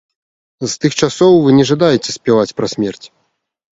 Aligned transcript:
З 0.65 0.69
тых 0.85 0.95
часоў 1.07 1.33
вы 1.45 1.49
не 1.59 1.65
жадаеце 1.73 2.17
спяваць 2.17 2.55
пра 2.63 2.67
смерць. 2.77 3.03